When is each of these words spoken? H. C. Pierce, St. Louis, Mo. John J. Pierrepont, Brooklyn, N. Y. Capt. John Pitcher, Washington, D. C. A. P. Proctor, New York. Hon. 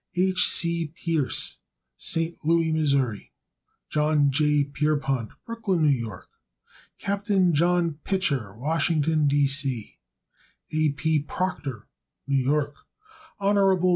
H. 0.15 0.47
C. 0.49 0.87
Pierce, 0.87 1.59
St. 1.95 2.35
Louis, 2.43 2.73
Mo. 2.95 3.13
John 3.91 4.31
J. 4.31 4.63
Pierrepont, 4.63 5.29
Brooklyn, 5.45 5.85
N. 5.87 6.01
Y. 6.07 6.21
Capt. 6.97 7.29
John 7.53 7.99
Pitcher, 8.03 8.55
Washington, 8.57 9.27
D. 9.27 9.45
C. 9.45 9.99
A. 10.73 10.89
P. 10.93 11.19
Proctor, 11.19 11.85
New 12.25 12.43
York. 12.43 12.73
Hon. 13.37 13.57